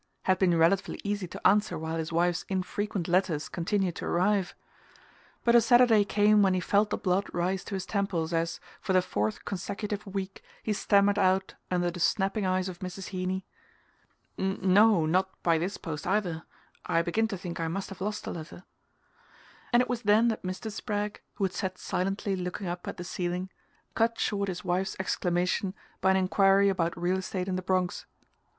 had 0.23 0.39
been 0.39 0.57
relatively 0.57 0.99
easy 1.03 1.27
to 1.27 1.47
answer 1.47 1.77
while 1.77 1.97
his 1.97 2.11
wife's 2.11 2.41
infrequent 2.49 3.07
letters 3.07 3.47
continued 3.47 3.95
to 3.95 4.03
arrive; 4.03 4.55
but 5.43 5.53
a 5.53 5.61
Saturday 5.61 6.03
came 6.03 6.41
when 6.41 6.55
he 6.55 6.59
felt 6.59 6.89
the 6.89 6.97
blood 6.97 7.27
rise 7.33 7.63
to 7.63 7.75
his 7.75 7.85
temples 7.85 8.33
as, 8.33 8.59
for 8.79 8.93
the 8.93 9.01
fourth 9.03 9.45
consecutive 9.45 10.03
week, 10.07 10.41
he 10.63 10.73
stammered 10.73 11.19
out, 11.19 11.53
under 11.69 11.91
the 11.91 11.99
snapping 11.99 12.47
eyes 12.47 12.67
of 12.67 12.79
Mrs. 12.79 13.09
Heeny: 13.09 13.45
"No, 14.39 15.05
not 15.05 15.29
by 15.43 15.59
this 15.59 15.77
post 15.77 16.07
either 16.07 16.45
I 16.83 17.03
begin 17.03 17.27
to 17.27 17.37
think 17.37 17.59
I 17.59 17.67
must 17.67 17.89
have 17.89 18.01
lost 18.01 18.25
a 18.25 18.31
letter"; 18.31 18.63
and 19.71 19.83
it 19.83 19.87
was 19.87 20.01
then 20.01 20.29
that 20.29 20.41
Mr. 20.41 20.71
Spragg, 20.71 21.21
who 21.35 21.43
had 21.43 21.53
sat 21.53 21.77
silently 21.77 22.35
looking 22.35 22.65
up 22.65 22.87
at 22.87 22.97
the 22.97 23.03
ceiling, 23.03 23.51
cut 23.93 24.19
short 24.19 24.47
his 24.49 24.65
wife's 24.65 24.95
exclamation 24.99 25.75
by 26.01 26.09
an 26.09 26.17
enquiry 26.17 26.69
about 26.69 26.99
real 26.99 27.17
estate 27.17 27.47
in 27.47 27.55
the 27.55 27.61
Bronx. 27.61 28.07